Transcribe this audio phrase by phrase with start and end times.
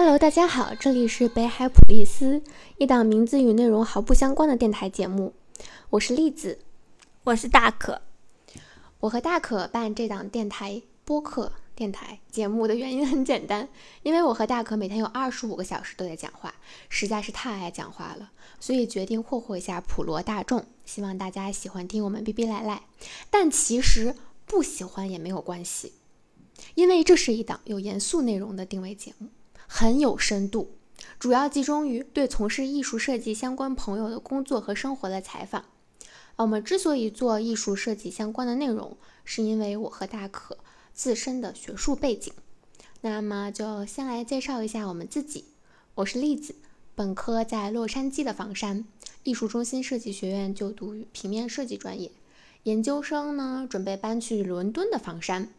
[0.00, 2.40] Hello，大家好，这里是北海普利斯，
[2.76, 5.34] 一档名字与内容毫不相关的电台节目。
[5.90, 6.60] 我是栗子，
[7.24, 8.00] 我是大可。
[9.00, 13.68] 我和大可办这档电台播客电台节目的原因很简单，
[14.04, 16.54] 因为我和大可每天有二十五个小时都在讲话，
[16.88, 22.82] 实在是太爱讲话了，所以决定霍霍一下普罗大众，希望大家喜欢听我们逼逼赖赖。
[23.30, 24.14] 但其实
[24.46, 25.94] 不喜欢也没有关系，
[26.76, 29.26] 因为这是一档有严肃内容的定位节目。
[29.70, 30.72] 很有深度，
[31.18, 35.66] 主要集中于对从事艺术设计相关朋友的工作和生活的采访。
[36.36, 40.56] 我们之所以做艺术设计相关的内容，是因为我和大可
[40.94, 42.32] 自身的学术背景。
[43.02, 45.44] 那么就先来介绍一下我们自己。
[45.96, 46.54] 我是栗子，
[46.94, 48.84] 本科在洛杉矶的房山
[49.22, 52.10] 艺术中心设计学院就读于平面设计专业，
[52.62, 55.52] 研究生呢准备搬去伦敦的房山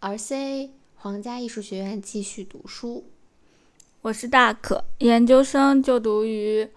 [0.00, 3.04] ，RCA 皇家艺术学院继续读书。
[4.06, 6.70] 我是大可，研究生就读于，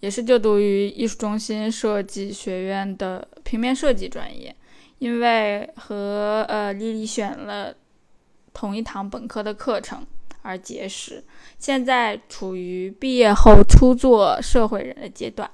[0.00, 4.56] 也是就读于艺术中心设计学院的平面设计专业，
[4.98, 7.72] 因为和呃丽丽选了
[8.52, 10.04] 同一堂本科的课程
[10.42, 11.22] 而结识，
[11.60, 15.48] 现在处于毕业后初做社会人的阶段。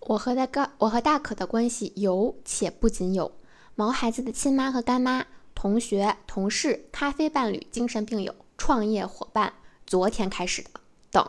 [0.00, 3.32] 我和大哥，我和大可的关系有且不仅有
[3.74, 9.54] 毛孩子的亲妈和干妈、同学、同事、咖啡伴侣、精神病友、创业伙伴。
[9.90, 10.70] 昨天开始的
[11.10, 11.28] 等。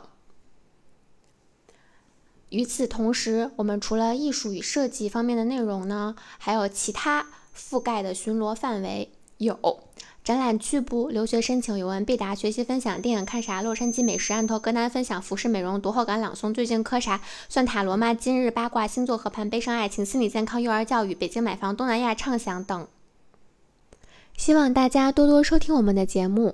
[2.50, 7.26] 与此同时，我们除了艺术与设计方面的内容呢，还有其他
[7.58, 9.10] 覆盖的巡逻范围，
[9.40, 9.80] 有
[10.24, 22.88] 展览去部、留学申请、有问必答、学习分享、电影看啥、洛杉矶美食、案头歌单分享、服饰美容、读后感朗诵、最近磕啥、算塔罗吗、今日八卦、星座合盘、悲伤爱情、心理健康、幼儿教育、北京买房、东南亚畅想等。
[24.38, 26.54] 希望大家多多收听我们的节目。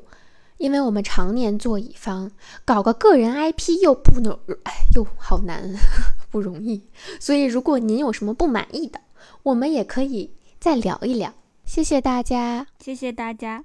[0.58, 2.32] 因为我们常年做乙方，
[2.66, 5.74] 搞个个人 IP 又不能，哎，又好难，
[6.32, 6.82] 不容易。
[7.20, 9.00] 所以，如果您有什么不满意的，
[9.44, 11.34] 我们也可以再聊一聊。
[11.66, 13.64] 谢谢大家，谢谢大家。